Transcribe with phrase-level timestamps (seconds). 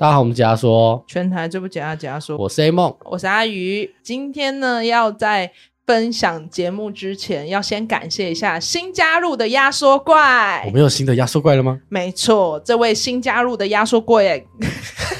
[0.00, 3.94] 大家好，我们假说全台最不假假说，我是 A 梦，我是阿鱼。
[4.02, 5.52] 今天呢，要在
[5.86, 10.62] 分享节目之前，要先感谢一下新加入的压缩怪。
[10.64, 11.78] 我们有新的压缩怪了吗？
[11.90, 14.42] 没错，这位新加入的压缩怪，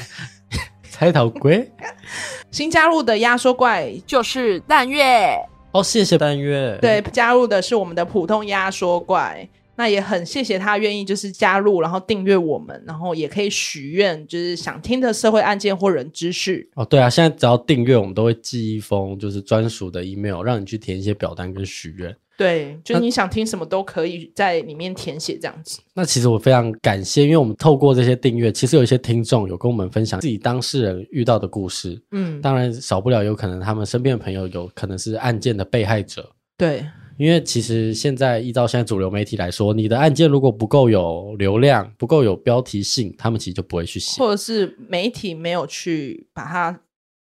[0.89, 1.71] 猜头龟。
[2.49, 5.37] 新加入的压缩怪就是淡月。
[5.73, 6.75] 哦，谢谢淡月。
[6.81, 9.47] 对，加入的是我们的普通压缩怪。
[9.81, 16.69] 那也很谢谢他愿意就是加入，然后订阅我们，然后也可以许愿，就是想听的社会案件或人知识。
[16.75, 22.15] 哦，对啊，现在只要订阅，我们都会寄一封就是专属的 email，让你去填一些表单跟许愿。
[22.37, 25.79] 对，就是你想听什么都可以在里面填写这样子。
[25.95, 31.99] 那其实我非常感谢，因为我们透过这些订阅，其实有一些听众有跟我们分享自己当事人遇到的故事。
[32.11, 36.29] 嗯，当然少不了有可能他们身边的朋友有可能是案件的被害者。
[36.55, 36.85] 对。
[37.21, 46.79] 因为其实现在依照现在主流媒体来说，你的案件如果不够有流量，不够有标题性，他们其实就不会去写，或者是媒体没有去把它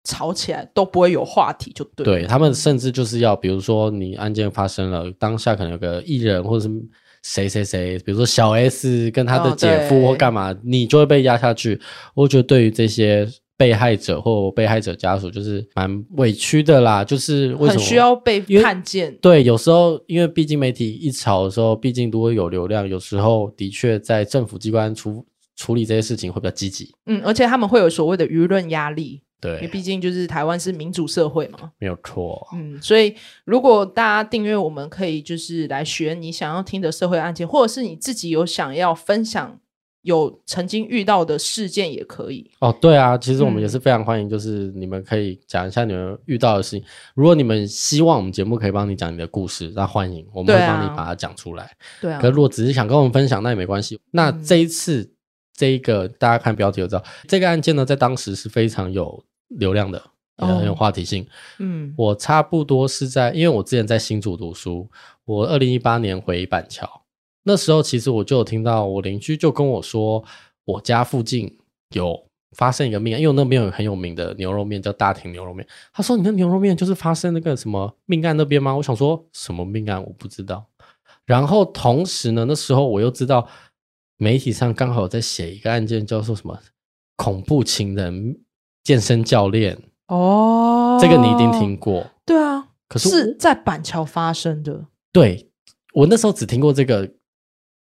[0.04, 2.04] 炒起来，都不会有话题，就对。
[2.04, 6.74] 对，他们甚至就是要，比如说你案件发生了，当下可能有个艺人或者是
[7.24, 11.80] 谁谁谁，比如说小 S 跟他的姐夫或干嘛，哦，你就会被压下去。
[12.14, 13.26] 我觉得对于这些。
[13.58, 19.16] 被害者或被害者家属就是蛮委屈的啦，就是为什么很需要被看见？
[19.22, 25.26] 对，有时候因为毕竟媒体一炒的时候，毕竟都会有流量，有时候的确在政府机关处
[25.56, 26.94] 处理这些事情会比较积极。
[27.06, 29.22] 嗯，而且他们会有所谓的舆论压力。
[29.42, 32.48] 对，因为毕竟就是台湾是民主社会嘛，没有错。
[32.54, 39.60] 嗯，所以如果大家订阅，我们可以就是来学你想要听的社会案件，或者是你自己有想要分享。
[40.06, 46.80] 有曾经遇到的事件也可以哦，对啊，其实我们也是非常欢迎，就是你们可以讲一下你们遇到的事情。
[46.80, 51.76] 嗯、如果你们希望我们节目可以帮你讲你的故事，那欢迎，我们会帮你把它讲出来。
[52.00, 54.00] 对啊，可如果只是想跟我们分享，那也没关系。
[54.12, 55.12] 那这一次、嗯、
[55.56, 60.00] 这一个大家看标题就知道，这个案件呢，在当时是非常有流量的，
[60.38, 61.26] 也很有话题性。
[61.58, 64.88] 嗯，我差不多是在，因为我之前在新竹读书，
[65.26, 67.02] 我二零一八年回板桥。
[67.48, 70.24] 那时候其实我就有听到我邻居就跟我说，
[70.66, 71.60] 我家附近
[71.92, 72.26] 有
[72.58, 75.68] 发生一个命案，因为我那边有很有名的牛肉面叫大庭牛肉面。
[75.94, 80.66] 他说：“你的牛肉面就是发生那个什么命案那边吗？”我想说什么命案我不知道。
[81.26, 83.48] 然后同时呢，那时候我又知道
[84.18, 86.58] 媒体上刚好有在写一个案件，叫做什么
[87.16, 88.40] 恐怖情人
[88.84, 89.78] 健身教练。
[90.08, 92.08] 哦，这个你一定听过。
[92.26, 94.86] 对啊，可是是在板桥发生的。
[95.12, 95.52] 对，
[95.94, 97.08] 我那时候只听过这个。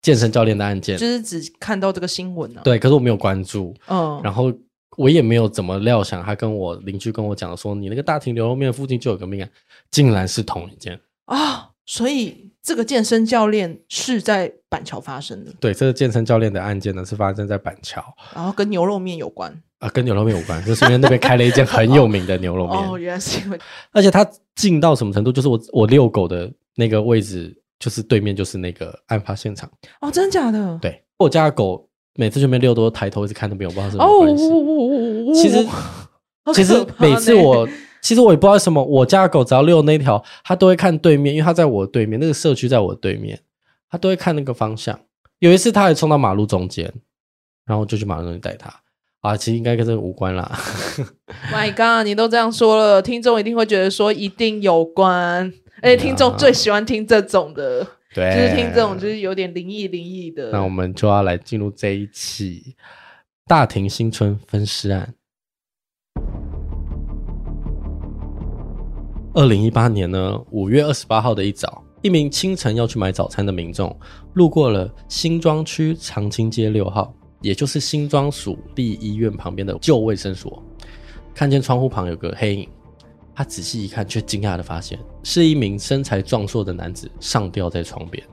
[0.02, 2.62] 健身教练的案件，就是只看到这个新闻啊。
[2.64, 3.72] 对，可是我没有关注。
[3.88, 4.52] 嗯，然后
[4.98, 9.50] 我也没有怎么料想，他跟我邻居跟我讲说，你那个大庭牛肉面附近就有个命案，
[9.92, 11.70] 竟然是同一件啊！
[11.86, 15.52] 所以这个健身教练是在板桥发生的。
[15.60, 22.90] 对，这个健身教练的案件呢，是发生在板桥，然后跟牛肉面有关啊，跟牛肉面有关，就是因为那边开了一间很有名的牛肉面。
[22.90, 23.60] 哦，原来是因为，
[23.92, 25.32] 而且他近到什么程度？
[25.32, 27.56] 就是我我遛狗的那个位置。
[27.82, 29.68] 就是对面就是那个案发现场
[30.02, 30.78] 哦，真的假的？
[30.80, 34.46] 对，我家的狗每次去那边遛都抬头一直看那边，我不知道是什么关系。
[34.46, 35.68] 哦，其实
[36.54, 37.68] 其实每次我
[38.02, 43.40] 其实我也不知道为什么，我家的狗只要遛那条，它都会看对面，因为它在我对面，那个社区在我对面，
[43.90, 45.00] 它都会看那个方向。
[45.40, 46.86] 有一次，它还冲到马路中间，
[47.66, 48.72] 然后我就去马路中间带它。
[49.22, 50.52] 啊，其实应该跟这个无关啦。
[51.52, 55.54] My God，你都这样说了，听众一定会觉得说一定有关。
[55.84, 60.52] 而且听众最喜欢听这种的，对，就是听这种就是有点灵异灵异的。
[60.52, 62.76] 那我们就要来进入这一期
[63.48, 65.14] 大庭新村分尸案。
[69.34, 73.96] 二零一八年呢，五月二十八号的一早，一名清晨要去买早餐的民众，
[74.34, 80.64] 路过了新庄区长青街六号，也就是新庄署立医院旁边的旧卫生所，
[81.34, 82.70] 看见窗户旁有个黑影。
[83.34, 88.24] 他仔细一看，却惊讶的发现是一名身材壮硕的男子上吊在床边。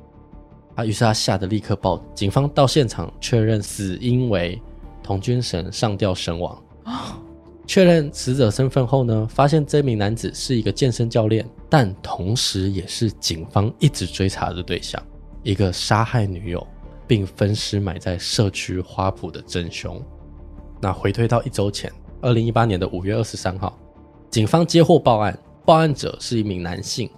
[0.75, 2.07] 啊，于是他吓得立刻报警。
[2.15, 4.61] 警方到现场确认死因为
[5.03, 6.63] 童军绳上吊身亡。
[6.85, 7.19] 啊，
[7.67, 15.03] 确认死者身份后呢，发现这名男子是一个健身教练，但同时也是警方一直追查的对象，
[15.43, 16.67] 一个杀害女友
[17.09, 20.01] 并分尸埋在社区花圃的真凶。
[20.81, 21.91] 那回推到一周前，
[22.21, 23.77] 二零一八年的五月二十三号。
[24.31, 27.11] 警方接获报案，报案者是一名男性，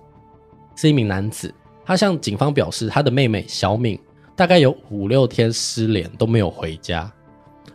[0.77, 1.53] 是一名男子。
[1.85, 3.99] 他向警方表示，他的妹妹小敏
[4.37, 7.13] 大概有五六天失联，都没有回家。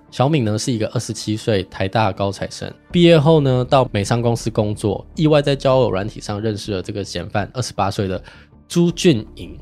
[0.09, 8.23] 小敏呢是一个二十七岁台大高材生，毕业后呢到美商公司工作，意外在交友软体上认识了这个嫌犯二十八岁的
[8.67, 9.59] 朱俊颖。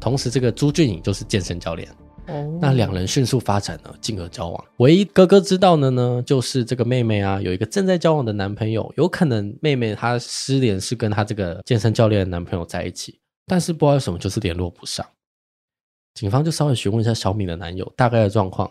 [0.00, 1.88] 同时，这个朱俊颖就是健身教练。
[2.28, 4.64] 哦，那两人迅速发展了，进而交往。
[4.78, 15.06] 唯一哥哥知道的呢，就是这个妹妹啊，有一个正在交往的男朋友，有可能妹妹她失联是跟她这个健身教练的男朋友在一起，但是不知道为什么就是联络不上。
[16.14, 18.70] 警方就稍微询问一下小敏的男友大概的状况。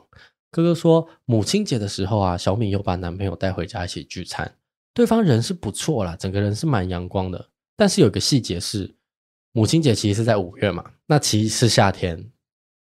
[0.51, 4.53] 哥哥说，母亲节的时候啊，小敏又把男朋友带回家一起聚餐，
[4.93, 7.49] 对方人是不错啦，整个人是蛮阳光的。
[7.75, 8.95] 但是有个细节是，
[9.51, 12.31] 母亲节其实是在五月嘛，那其实是夏天。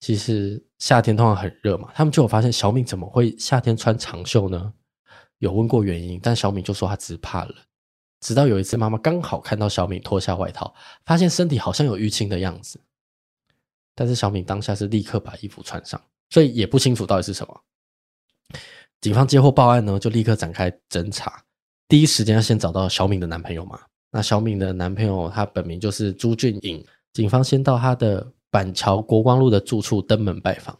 [0.00, 4.72] 其实夏天通常很热嘛，他们就有发现小敏怎么会夏天穿长袖呢？
[5.38, 7.54] 有问过原因，但小敏就说她只怕冷。
[8.20, 10.72] 直到有一次，妈妈刚好看到小敏脱下外套，
[11.04, 12.80] 发现身体好像有淤青的样子。
[13.94, 16.00] 但是小敏当下是立刻把衣服穿上，
[16.30, 17.60] 所以也不清楚到底是什么。
[19.00, 21.42] 警方接获报案呢，就立刻展开侦查，
[21.88, 23.80] 第一时间要先找到小敏的男朋友嘛。
[24.10, 28.32] 那小敏的男朋友他本名就是朱俊颖，警方先到他的。
[28.50, 30.74] 板桥国光路的住处登门拜访，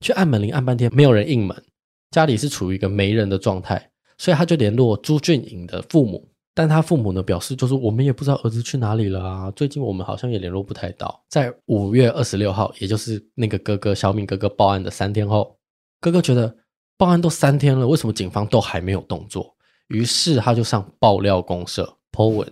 [0.00, 1.64] 去按门铃按半天没有人应门，
[2.12, 11.24] 家里是处于一个没人的状态，所以他就联络朱俊颖的父母，但他父母呢表示就是我们也不知道儿子去哪里了啊，最近我们好像也联络不太到。
[11.28, 15.58] 在五月二十六号，也就是那个哥哥小敏哥哥报案的三天后，
[16.00, 16.56] 哥哥觉得
[16.96, 19.52] 报案都三天了，为什么警方都还没有动作？
[19.88, 22.48] 于是他就上爆料公社 po 文，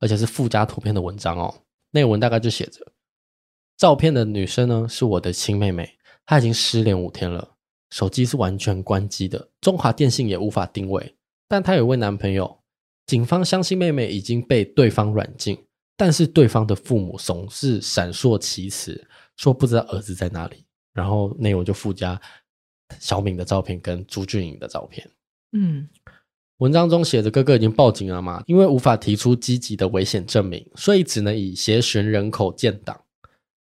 [0.00, 1.54] 而且是附加图片的文章哦，
[1.90, 2.92] 内文大概就写着。
[3.76, 7.56] 照片的女生呢，是我的亲妹妹，她已经失联五天了，
[7.90, 11.16] 手机是完全关机的，中华电信也无法定位。
[11.48, 12.60] 但她有位男朋友，
[13.06, 15.66] 警方相信妹妹已经被对方软禁，
[15.96, 20.64] 但是对方的父母总是闪烁其词，说不知道儿子在哪里。
[20.92, 22.20] 然后内容就附加
[22.98, 25.08] 小敏的照片跟朱俊颖的照片。
[25.52, 25.88] 嗯，
[26.60, 32.98] 文章中写着哥哥已经报警了嘛，因为无法提出积极的危险证明，所以只能以协寻人口建档。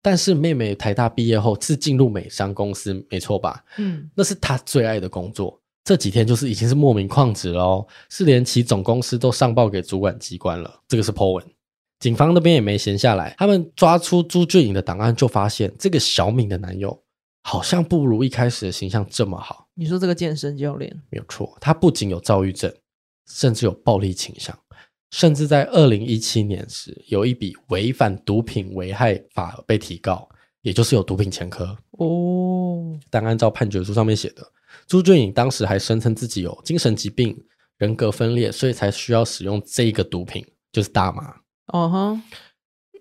[0.01, 3.63] 但是妹妹台大毕业后是进入美商公司，没错吧？
[3.77, 5.61] 嗯，那是她最爱的工作。
[5.85, 10.81] 这几天就是已经是莫名旷职了哦，是连其总公司都上报给主管机关了。
[10.89, 11.45] 这个是 po 文，
[12.01, 16.99] 警方那边也没闲下来，他们抓出朱俊颖的档案，就发现这个小敏的男友
[17.49, 19.69] 好像不如一开始的形象这么好。
[19.73, 22.71] 你说这个健身教练没有错，他不仅有躁郁症，
[23.27, 24.55] 甚至有暴力倾向。
[25.13, 30.29] 甚至在二零一七年时，有一笔违反毒品危害法被提告，
[30.61, 32.95] 也就是有毒品前科哦。
[33.09, 34.47] 但按照判决书上面写的，
[34.87, 37.35] 朱俊颖当时还声称自己有精神疾病、
[37.79, 41.35] 人格分裂，所以才需要使用这个毒品，就是大麻。
[41.73, 42.23] 哦哈。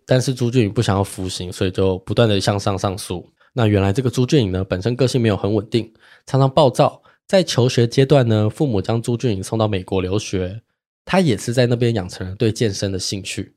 [0.06, 3.30] 但是朱俊颖不想要服刑，所以就不断的向上上诉。
[3.58, 5.92] 那原来这个朱俊颖呢，本身个性没有很稳定，
[6.28, 7.02] 常常暴躁。
[7.26, 10.62] 在求学阶段呢，父母将朱俊颖送到美国留学。
[11.04, 13.56] 他也是在那边养成了对健身的兴趣，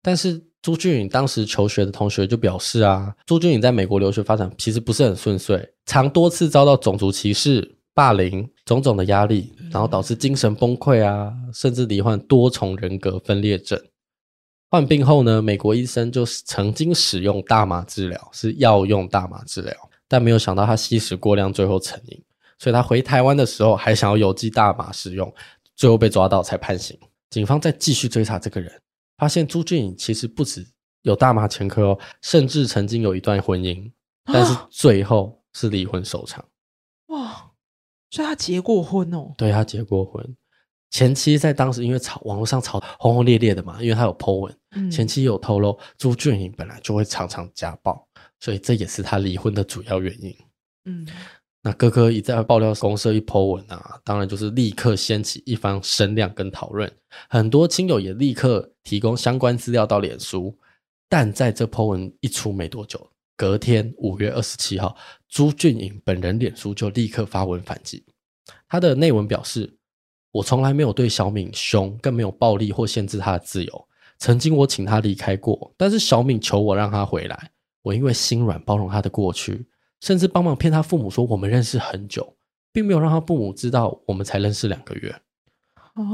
[0.00, 13.82] 但是朱俊颖当时求学的同学就表示啊，朱俊颖在美国留学发展其实不是很顺遂，常多次遭到种族歧视、霸凌、种种的压力，然后导致精神崩溃啊，甚至罹患多重人格分裂症。
[14.72, 19.74] 患病后呢，美国医生就曾经使用大麻治疗，是药用大麻治疗，
[20.08, 22.18] 但没有想到他吸食过量，最后成瘾，
[22.58, 25.30] 所以他回台湾的时候还想要邮寄大麻使用。
[25.76, 26.98] 最后被抓到才判刑。
[27.28, 28.72] 警方再继续追查这个人，
[29.18, 30.66] 发现朱俊颖其实不止
[31.02, 33.90] 有大麻前科哦，甚至曾经有一段婚姻，
[34.24, 36.42] 但是最后是离婚收场。
[37.08, 37.50] 哇，
[38.10, 39.34] 所以他结过婚哦？
[39.36, 40.34] 对，他结过婚，
[40.90, 48.06] 前妻在当时因为吵网络上吵轰轰烈烈的嘛，因为他有 po 文，嗯、前妻有透露朱俊颖本来就会常常家暴，
[48.40, 50.36] 所以这也是他离婚的主要原因。
[50.84, 51.06] 嗯。
[51.64, 56.92] 那哥哥一再爆料公社一 po 文啊，当然就是立刻掀起一番声量跟讨论，
[57.28, 60.58] 很多亲友也立刻提供相关资料到脸书。
[61.08, 64.96] 但在这 po 文一出没多久，隔天五月二十七号，
[65.28, 68.04] 朱俊颖本人脸书就立刻发文反击。
[68.68, 69.72] 他的内文表示
[70.32, 73.88] ：“我从来没有对小敏凶，更没有暴力或限制他的自由。
[74.22, 77.50] 曾经我请他离开过，但是小敏求我让他回来，
[77.82, 79.66] 我因为心软包容他的过去。”
[80.00, 82.36] 甚至帮忙骗他父母说我们认识很久，
[82.72, 85.12] 并没有让他父母知道我们才认识两个月。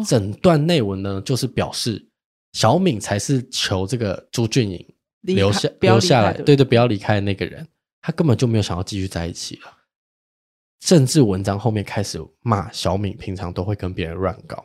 [0.06, 2.08] 整段内文呢，就是表示
[2.52, 7.66] 小敏才是求这个朱俊颖留下留下来，对对，不要离开的那个人，
[8.00, 9.76] 他根本就没有想要继续在一起了。
[10.80, 14.64] 甚至文章后面开始骂小敏，平常都会跟别人乱搞。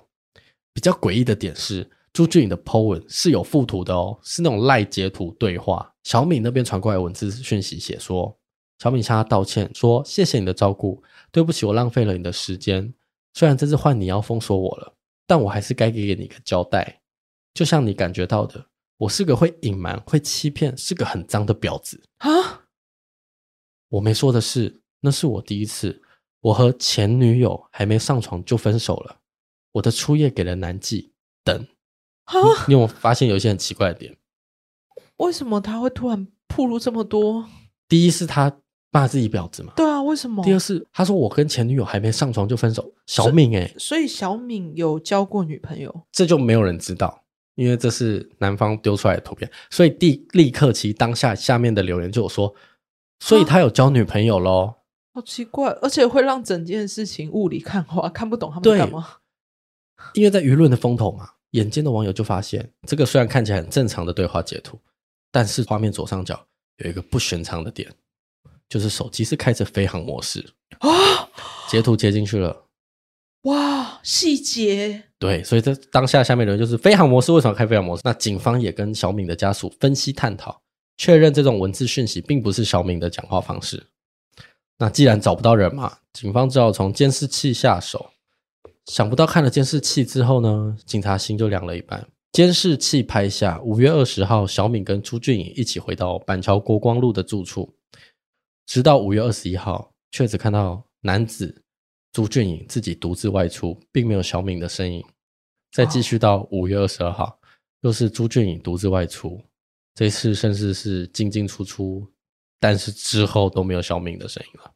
[0.74, 5.94] 比较诡异的点是，朱俊颖的 po 文是有附图的哦，是那种赖截图对话。
[6.04, 8.38] 小敏那边传过来文字讯息写说。
[8.80, 11.02] 小敏向他道歉，说：“谢谢你的照顾，
[11.32, 12.94] 对不起，我浪费了你的时间。
[13.34, 14.94] 虽然这次换你要封锁我了，
[15.26, 17.02] 但我还是该给你一个交代。
[17.54, 18.66] 就像你感觉到的，
[18.98, 22.66] 我是个会隐瞒、会欺骗，是个很脏的婊子啊！
[23.88, 26.02] 我没说的是，那是我第一次，
[26.42, 29.22] 我和前女友还没上床就分手了，
[29.72, 31.12] 我的初夜给了男妓
[31.44, 31.66] 等。
[32.26, 34.18] 哈你，有发现有一些很奇怪的点？
[35.18, 37.46] 为什么他会突然暴露这么多？
[37.88, 38.60] 第一是他
[38.92, 39.74] 骂自己婊子嘛？
[39.76, 40.44] 对啊，为什么？
[40.44, 42.94] 第二是他说我跟前女友还没上床就分手。
[43.06, 47.24] 小敏诶、欸，所以小敏有交过女朋友，这就没有人知道，
[47.56, 52.54] 因为这是男方丢出来的图片，所以第立刻其当下下面的留言就有说，
[53.20, 54.76] 所以他有交女朋友喽。
[55.14, 59.18] 好奇怪，而且会让整件事情雾里看花，看不懂他们干嘛？
[60.14, 61.33] 因为在舆论的风头嘛。
[61.54, 64.80] 眼尖的网友就发现，这个虽然看起来很正常的对话截图，
[65.32, 66.46] 但是画面左上角
[66.78, 67.92] 有一个不寻常的点，
[68.68, 70.90] 就是手机是开着飞行模式啊！
[71.70, 72.66] 截图截进去了，
[73.44, 75.04] 哇，细节。
[75.20, 78.02] 对，所以这当下下面的人就是飞航模式为什么开飞航模式？
[78.04, 80.62] 那警方也跟小敏的家属分析探讨，
[80.98, 83.84] 确认这种文字讯息并不是小敏的讲话方式。
[84.80, 88.10] 那既然找不到人嘛，警方只好从监视器下手。
[88.86, 92.06] 想不到看了监视器之后呢，警察心就凉了一半。
[92.34, 97.74] 监视器拍下五月二十号，小敏跟朱俊颖一起回到板桥国光路的住处，
[98.66, 101.64] 直到五月二十一号，却只看到男子
[102.12, 105.06] 朱俊颖自己独自外出，并没有小敏的身影。
[105.72, 107.40] 再继续到五月二十二号，
[107.82, 109.40] 又是朱俊颖独自外出，
[109.96, 112.06] 这次甚至是进进出出，
[112.60, 114.72] 但是之后都没有小敏的身影了。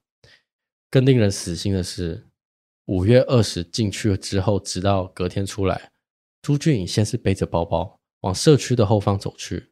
[0.89, 2.23] 更令人死心的是。
[2.87, 5.91] 五月二十进去了之后，直到隔天出来，
[6.41, 9.71] 朱俊颖先是背着包包往社区的后方走去。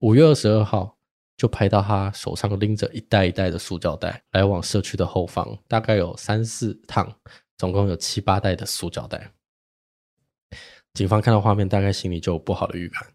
[0.00, 0.98] 五月二十二号
[1.38, 7.18] 就拍到他手上拎着一袋一袋的塑胶袋来往社区的后方，大概有三四趟，
[7.56, 9.32] 总共有七八袋的塑胶袋。
[10.92, 13.14] 警方看到画面，大概心里就有不好的预感。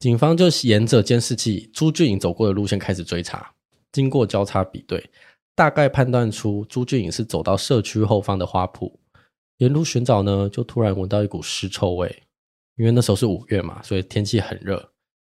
[0.00, 3.54] 警方就沿着监视器朱俊颖走过的路线开始追查，
[3.92, 5.08] 经过交叉比对。
[5.54, 8.92] 大概判断出朱俊颖是走到社区后方的花圃，
[9.58, 12.22] 沿路寻找呢，就突然闻到一股尸臭味。
[12.76, 14.90] 因为那时候是五月嘛，所以天气很热。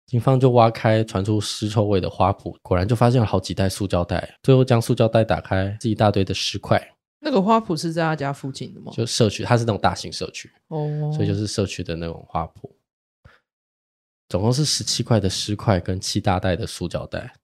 [0.07, 4.39] 警方就挖开传出尸臭味的花圃，果然就发现了好几袋塑胶袋。
[4.43, 6.81] 最后将塑胶袋打开，是一大堆的尸块。
[7.19, 8.93] 那个花圃是在他家附近的吗？
[8.93, 12.71] 就社区，它是那种大型社区哦，所以就是社区的那种花圃。
[14.29, 17.35] 总共是十七块的尸块跟七大袋的塑胶袋。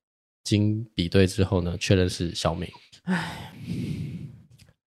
[0.45, 2.69] 经比对之后呢，确认是小敏。
[3.03, 3.53] 唉，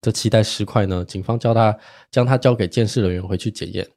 [0.00, 1.78] 这七袋尸块呢，警方叫他
[2.10, 3.88] 将他交给鉴识人员回去检验。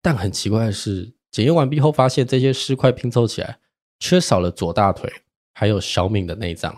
[0.00, 3.58] 但很奇怪的是，检验完毕后发现这些尸块拼凑起来，
[3.98, 5.12] 缺少了左大腿，
[5.54, 6.74] 还有小敏的内脏。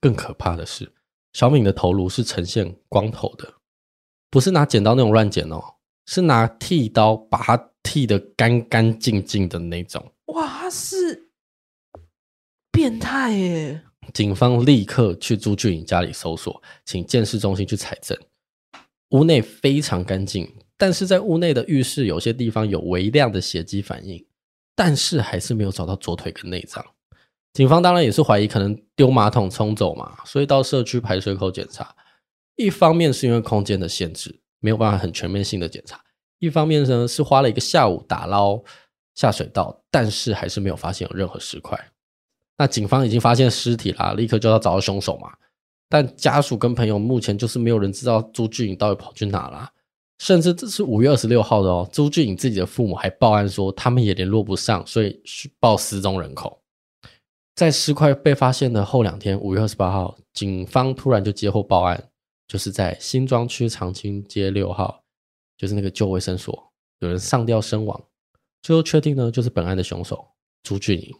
[0.00, 0.92] 更可怕的是，
[1.32, 3.54] 小敏的头颅是呈现光头的，
[4.30, 5.62] 不是拿剪刀那种乱剪哦，
[6.06, 10.12] 是拿剃刀把它剃得干干净净的那种。
[10.26, 11.23] 哇，他是。
[12.84, 13.80] 变态耶！
[14.12, 18.14] 警方立刻去朱俊颖家里搜索，请鉴识中心去采证。
[19.12, 24.22] 屋内非常干净，但是在屋内的浴室有些地方有微量的血迹反应，
[24.76, 26.84] 但是还是没有找到左腿跟内脏。
[27.54, 31.96] 警方当然也是怀疑可能丢马桶冲走嘛，所以到社区排水口检查。
[32.56, 35.96] 一方面是因为空间的限制，没有办法很全面性的检查；
[36.38, 38.62] 一方面呢是花了一个下午打捞
[39.14, 41.82] 下水道，但是还是没有发现有任何尸块。
[42.56, 45.32] 那警方已经发现尸体啦，立刻就要找到凶手嘛。
[45.88, 49.70] 但家属跟朋友目前就是没有人知道朱俊颖到底跑去哪了，
[50.18, 51.88] 甚至这是五月二十六号的哦。
[51.92, 55.20] 朱俊颖自己的父母还报案说他们也联络不上，所以
[55.60, 56.60] 报失踪人口。
[57.54, 62.10] 在尸块被发现的后两天，五月二十八号，警方突然就接获报案，
[62.48, 65.02] 就是在新庄区长青街六号，
[65.56, 68.02] 就是那个旧卫生所，有人上吊身亡。
[68.62, 70.26] 最后确定呢，就是本案的凶手
[70.64, 71.14] 朱俊颖。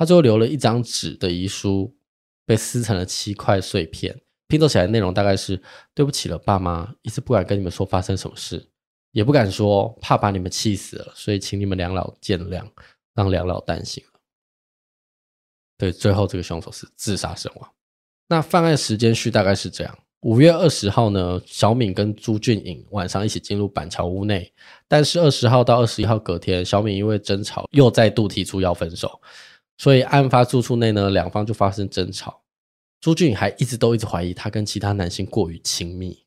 [0.00, 1.94] 他最后留了一张纸的遗书，
[2.46, 5.62] 被撕成了七块碎片，拼凑起来的内容大概是：
[5.94, 8.66] 对不起了，爸妈，一直不敢跟你们说发生什么事，
[9.12, 12.64] 也不敢说，怕把你们气死了，所以请你们两老见谅，
[13.14, 14.20] 让两老担心了。
[15.76, 17.70] 对，最后这个凶手是自杀身亡。
[18.28, 24.50] 那犯案时间序大概是这样：五月二十号呢，小敏跟朱俊颖晚上一起进入板桥屋内，
[24.88, 29.20] 但是二十号到二十一号隔天，小敏因为争吵又再度提出要分手。
[29.80, 32.42] 所以案发住处内呢，两方就发生争吵。
[33.00, 36.22] 朱俊颖还一直都一直怀疑他跟其他男性过于亲密。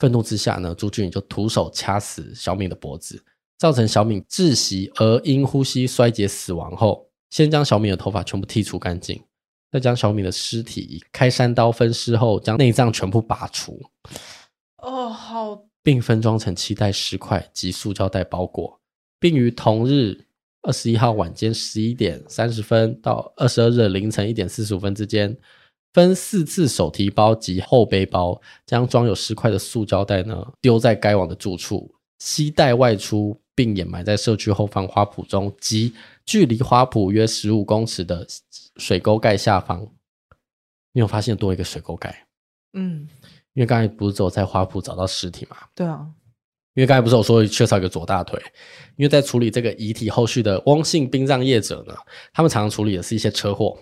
[0.00, 3.24] 愤怒之下呢，朱俊颖就徒手掐死小敏的脖子，
[3.56, 9.22] 造成小敏窒息而因呼吸衰竭死亡后，先将小敏的头发全部剔除干净，
[9.70, 13.80] 再将小敏的尸体以开山刀分尸后，将内脏全部拔除。
[14.78, 18.80] 哦，好，并分装成七袋尸块及塑胶袋包裹，
[19.20, 20.26] 并于同日。
[20.62, 25.36] 二十一号晚间十一点三十分到二十二日凌晨一点四十五分之间，
[25.92, 35.92] 分四次手提包及后背包，将装有尸块的塑胶袋呢丢在该网的住处，携带外出，并掩埋在社区后方花圃中及
[36.24, 38.26] 距离花圃约十五公尺的
[38.76, 39.86] 水沟盖下方。
[40.92, 42.26] 你有发现多一个水沟盖？
[42.74, 43.08] 嗯，
[43.54, 45.56] 因为刚才不是只有在花圃找到尸体嘛？
[45.74, 46.06] 对啊。
[46.74, 48.40] 因为刚才不是有说缺少一个左大腿，
[48.96, 51.94] 因为在处理这个遗体后续的汪姓殡葬业者呢，
[52.32, 53.78] 他们常常处理的是一些车祸。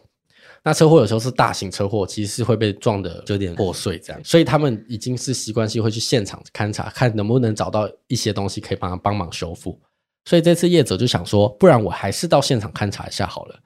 [0.63, 9.81] 那车祸有时候是大型车祸，其实是会被撞的有点破碎这样，所以他们已经是习惯性会去现场勘察，看能不能找到一些东西可以帮他帮忙修复。
[10.27, 13.59] 所以这次业者就想说，不然我还是到现场勘察一下好了。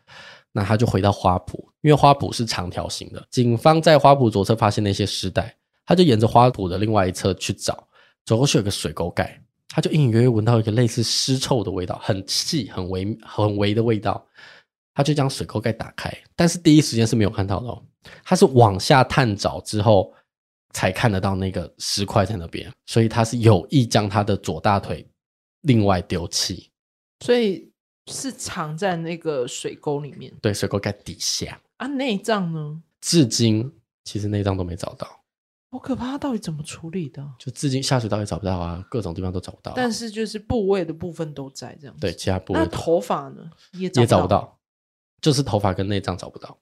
[0.52, 7.88] 那他就回到花圃，因为花圃是长条形的，警方在花圃左侧发现那些尸袋，他就沿着花圃的另外一侧去找。
[8.24, 14.26] 走过去有个水沟盖，他就隐隐约约闻到一个类似尸臭的味道，很细、很微、很微的味道。
[14.96, 17.82] 他就将水沟盖打开，但是第一时间是没有看到的哦。
[18.22, 20.14] 他是往下探找之后
[20.70, 25.04] 才看得到那个尸块在那边，所以他是有意将他的左大腿
[25.62, 26.70] 另外丢弃，
[27.24, 27.72] 所以
[28.06, 30.32] 是藏在那个水沟里面。
[30.40, 32.80] 对，水沟盖底下啊，内脏呢？
[33.00, 33.72] 至今
[34.04, 35.23] 其实内脏都没找到。
[35.74, 36.12] 好可怕！
[36.12, 37.28] 他到底怎么处理的？
[37.36, 39.74] 就至今下水道也找不到啊，各种地方都找不到啊。
[39.74, 42.00] 但是就是部位的部分都在这样子。
[42.00, 42.60] 对，其他部位。
[42.60, 43.50] 那头发呢？
[43.72, 44.60] 也也找不到，
[45.20, 46.56] 就是头发跟内脏找不到。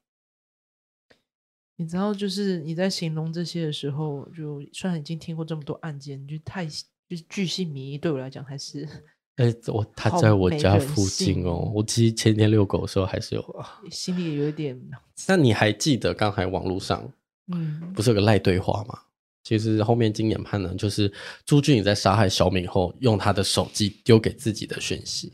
[1.76, 8.88] 你知道，就是你在形容这些的时候，就虽然已经听过这么多案件，就太就是巨细靡遗，对我来讲还是。
[9.36, 11.70] 哎、欸，我他在我家附近哦。
[11.74, 14.80] 我其实前天遛狗的时候还是有啊，心里有一点。
[15.28, 17.12] 那你还记得刚才网络上？
[17.52, 18.98] 嗯，不是有个赖对话吗？
[19.44, 21.12] 其实后面经研判呢，就是
[21.44, 25.32] 朱俊颖在杀害小敏后，用他的手机丢给自己的讯息。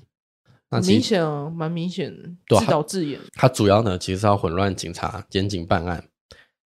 [0.71, 3.21] 那明显啊，蛮明显的，自导自演。
[3.35, 6.03] 他主要呢，其实是要混乱警察检警办案。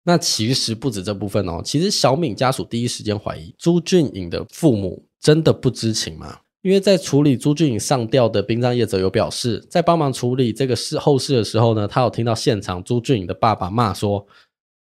[0.03, 6.39] 那其实不止这部分哦，其实小敏家属第一时间怀疑朱俊颖的父母真的不知情吗？
[6.63, 14.25] 因为在处理朱俊颖上吊的殡葬业者有表示，在帮忙处理这个事后事的时候呢，他有听到现场朱俊颖的爸爸骂说。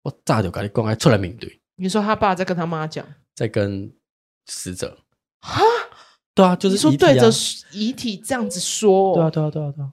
[0.07, 1.61] 我早就跟你公开出来面对。
[1.75, 3.92] 你说他爸在跟他妈讲，在跟
[4.47, 4.99] 死者
[5.40, 5.61] 哈？
[6.33, 7.29] 对啊，就是、啊、说对着
[7.73, 9.14] 遗体这样子说。
[9.14, 9.92] 对啊，对啊，对啊，对啊。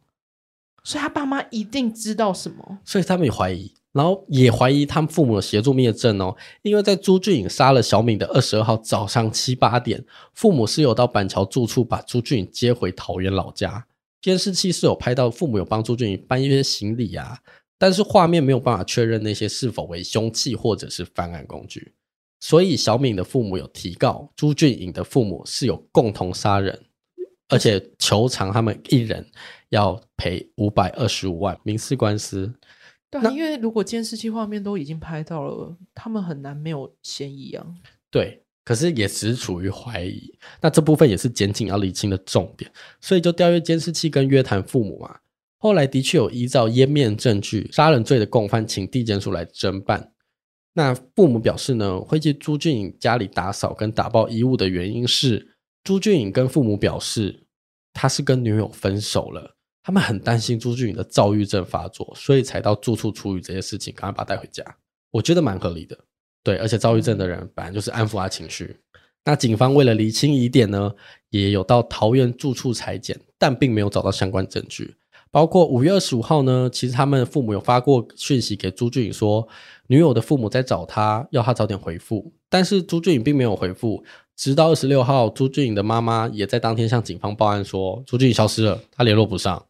[0.84, 2.78] 所以他爸妈一定知道什么？
[2.86, 6.36] 所以他们也怀疑，然后也怀疑他们父母的协助灭证哦。
[6.62, 13.88] 因为在朱俊颖杀了小敏的二十二号早上七八点，父母是有到板桥住处把朱俊颖接回桃园老家，
[14.21, 17.39] 监视器是有拍到父母有帮朱俊颖搬一些行李啊。
[17.83, 21.91] 但是画面没有办法确认那些是否为凶器或者是犯案工具，
[22.39, 26.85] 所以小敏的父母有提告朱俊颖的父母是有共同杀人，
[27.49, 29.29] 而且求偿他们一人
[29.67, 32.53] 要赔五百二十五万民事官司。
[33.11, 37.65] 对啊，因为如果监视器画面都已经拍到了，他们很难没有嫌疑啊。
[38.09, 45.19] 对，可是也只是处于怀疑，那这部分也是检警要理清的重点，所以就调阅监视器跟约谈父母嘛。
[45.63, 50.12] 后来的确有依照湮灭证据杀人罪的共犯，请地检署来侦办。
[50.73, 57.45] 那父母表示呢，会去朱俊颖家里打扫跟打包衣物的原因是，朱俊颖跟父母表示
[57.93, 64.62] 他是跟女友分手了，他们很担心朱俊颖的躁郁症发作，所以才到住处处理这些事情，赶快把他带回家。
[65.12, 65.97] 我觉得蛮合理的，
[66.43, 68.76] 对，而且躁郁症的人本来就是安抚他情绪。
[69.23, 70.93] 那警方为了厘清疑点呢，
[71.30, 74.93] 也有到桃园住处裁剪，但并没有找到相关证据。
[75.33, 79.47] 包括五月二十五号呢，其实他们父母有发过讯息给朱俊颖说，
[79.87, 82.31] 女友的父母在找他，要他早点回复。
[82.47, 84.03] 但是朱俊颖并没有回复，
[84.35, 89.65] 直到二十六号，朱俊颖的妈妈也在当天向警方报案说，朱俊颖消失了，他联络不上。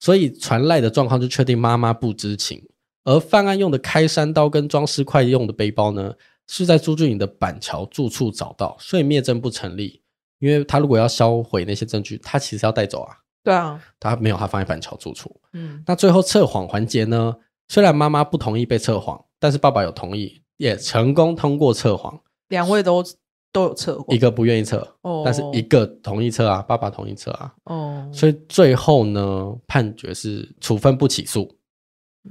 [0.00, 2.60] 所以传赖的状况就确定妈妈不知情。
[3.04, 6.12] 而犯案用的开山刀跟装尸块用的背包呢，
[6.48, 10.02] 是在朱俊颖的板桥住处找到，所以灭证不成立。
[10.40, 13.14] 因为他如果要销毁那些证据，他其实要带走啊。
[13.44, 15.40] 对啊，他没有，他放在板桥住处。
[15.52, 17.36] 嗯，那最后测谎环节呢？
[17.68, 22.18] 虽然妈妈不同意被测谎，但是爸爸有同意，也成功通过测谎。
[22.48, 23.04] 两位都
[23.52, 27.54] 都有测过，一个不愿意测，哦，但是一个同意测啊，爸爸同意测啊。
[27.64, 31.56] 哦，所以最后呢，判决是处分不起诉。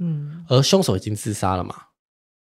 [0.00, 1.74] 嗯，而凶手已经自杀了嘛？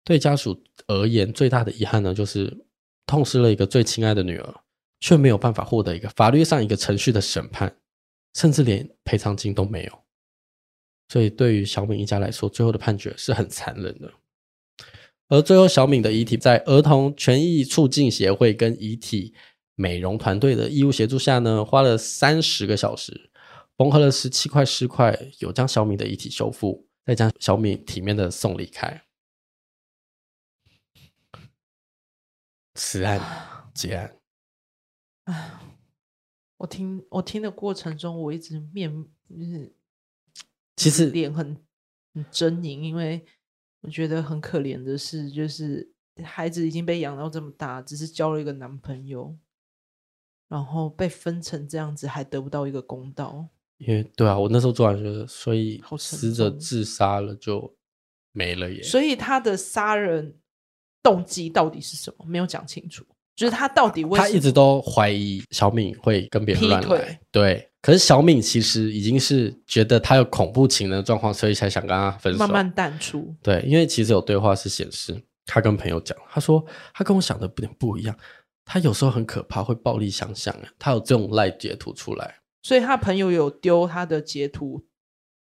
[0.05, 2.65] 对家属而言，最大的遗憾呢，就是
[3.07, 4.55] 痛失了一个最亲爱的女儿，
[5.01, 7.75] 却没有办法获得一个法律上一个程序的审判。
[8.35, 10.03] 甚至连赔偿金都没有，
[11.09, 14.13] 所以对于小敏一家来说，最后的判决是很残忍的。
[15.29, 19.35] 而最后，小敏的遗体在儿童权益促进协会跟遗体
[19.75, 23.31] 美容团队的义务协助下呢，花了三十个小时，
[23.79, 29.05] 缝合了十七块尸块，有将小敏的遗体修复，再将小敏体面的送离开。
[32.75, 33.21] 此案
[33.75, 34.17] 结案。
[36.63, 38.89] 唉，我听我听的过程中，我一直面
[39.29, 39.75] 就是，
[40.77, 41.57] 其实脸很
[42.15, 43.25] 很狰狞，因为
[43.81, 49.37] 我觉得很可怜的是，就是孩子已经被养到这么大，只是交了一个男朋友，
[50.49, 53.49] 然后被分成这样子，还得不到一个公道。
[53.79, 57.77] 因为对啊，我那时候做完觉得，所以死者自杀了就
[58.31, 58.81] 没了耶。
[58.81, 60.39] 所以他的杀人
[61.03, 62.25] 动机到底是什么？
[62.25, 63.05] 没有讲清楚。
[63.35, 64.29] 就是他到底为什么？
[64.29, 67.19] 他一直都怀疑小敏会跟别人乱来。
[67.31, 72.39] 对，可是小敏其实已经是觉得他有恐怖情人的状况，所以才想跟他分手。
[72.39, 73.35] 慢慢淡出。
[73.43, 78.17] 对，因为其实有对话是显示，他跟朋友讲，他说他跟我想的不点不一样。
[78.65, 80.55] 他有时候很可怕，会暴力相向。
[80.79, 84.85] 他有这种赖截图出来，所以他朋友有丢他的截图。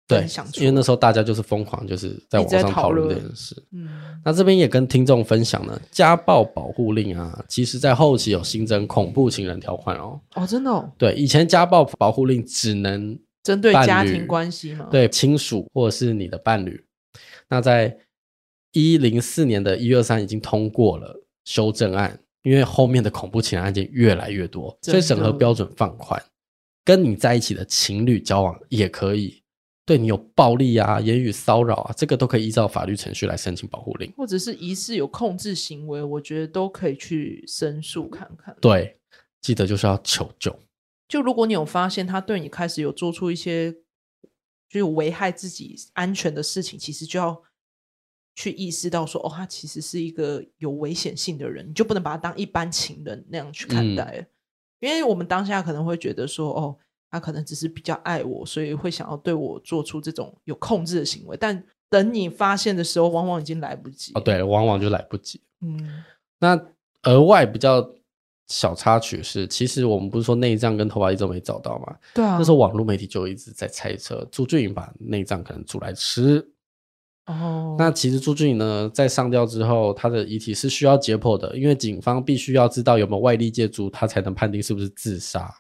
[0.09, 3.63] 对，因为那时候大家就是疯狂，就是在网上讨论这件事。
[3.73, 3.87] 嗯，
[4.25, 10.19] 那这边也跟听众分享呢家暴保护令啊，其实在后期有新增恐怖情人条款哦。
[10.35, 10.91] 哦，真的哦。
[10.97, 14.89] 对，以前家暴保护令只能针对家庭关系嘛？
[14.91, 16.83] 对，亲属或者是你的伴侣。
[17.51, 17.95] 那在
[18.73, 26.19] 一零四年的一月三已经通过了修正案，因为后面的恐怖情人案件越来越多，所以审核标准放宽，
[26.83, 29.43] 跟你在一起的情侣交往也可以。
[29.89, 38.55] 对你有暴力啊、言语骚扰啊，这个都可以依照法律程序来申请保护令，或者是疑似有控制行为，我觉得都可以去申诉看看。
[38.61, 39.01] 对，
[39.41, 40.55] 记得就是要求救。
[41.09, 43.73] 就如果你有发现他对你开始有做出一些
[44.69, 47.43] 就是危害自己安全的事情，其实就要
[48.35, 54.27] 去意识到说，哦，他其实是一个有危险性的人，你就不能把他当一般情人那样去看待，嗯，
[54.81, 56.79] 因为我们当下可能会觉得说，哦。
[57.11, 61.37] 他可能只是比较爱我，所以会想要对我做出这种有控制的行为。
[61.37, 64.13] 但等你发现的时候，往往已经来不及。
[64.15, 65.41] 哦，对，往往就来不及。
[65.63, 66.05] 嗯，
[66.39, 66.61] 那
[67.05, 67.89] 额外比较
[68.49, 71.97] 小插曲是，其实我们不是说内脏跟头发一直都没找到吗？
[72.15, 72.37] 对啊。
[72.39, 76.47] 那时候网络媒体就一直在猜测朱俊颖把内脏可能煮来吃。
[77.27, 77.77] 哦。
[77.79, 85.51] 那其实朱俊颖呢，在上吊之后，他的遗体是需要解剖的，因为警方必须要知道有没有外力介入，他才能判定是不是自杀。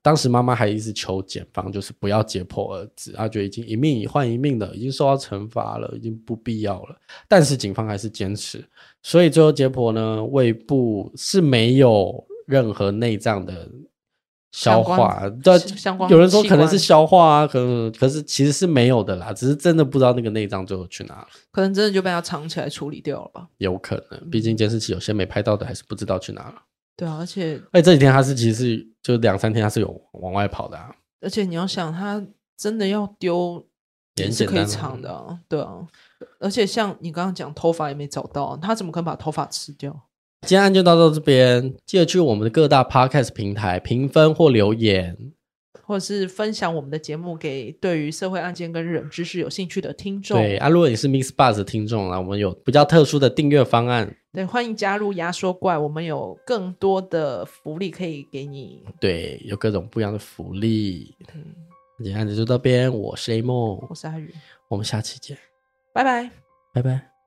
[0.00, 6.96] 当时妈妈还一直求检方，就是不要解剖儿子，她觉得已经一命换一命了，已经受到惩罚了，已经不必要了。
[7.26, 8.64] 但是警方还是坚持，
[9.02, 13.68] 所以最后解剖呢，胃部是没有任何内脏的
[14.52, 15.54] 消化，对，
[16.08, 23.48] 有人说可能是消化啊，可能可是其实是没有的啦，只是真的不知道那个内脏最后去哪了，可能真的就被他藏起来处理掉了吧？
[23.58, 26.54] 有可能，毕竟监视器有些没拍到的，还是不知道去哪了。
[26.98, 30.90] 对啊，而且哎，这几天他是其实是就两三天他是有往外跑的啊。
[31.20, 32.20] 而且你要想，他
[32.56, 33.64] 真的要丢
[34.16, 35.86] 也是可以藏的啊，对啊。
[36.40, 40.08] 而且像你刚刚讲，头发也没找到，他怎么可能把头发吃掉？
[40.42, 45.32] 今天就到这边，记得去我们的各大 podcast 平台评分或留言。
[45.88, 50.38] 或者是分享我们的节目给对于社会案件跟冷知识有兴趣的听众。
[50.38, 54.14] 对啊，如果你是 MixerBox 的听众啊，我们有比较特殊的订阅方案。
[54.34, 58.84] 对，欢迎加入牙说怪，我们有更多的福利可以给你。
[59.00, 61.16] 对，有各种不一样的福利。
[61.34, 61.42] 嗯，
[61.96, 64.30] 今天案子就到这边，我是 A 梦，我是阿宇，
[64.68, 65.38] 我们下期见，
[65.94, 66.30] 拜拜，
[66.74, 67.17] 拜拜。